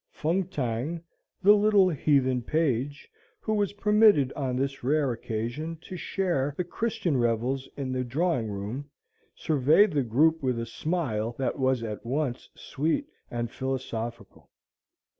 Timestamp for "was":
3.53-3.73, 11.59-11.83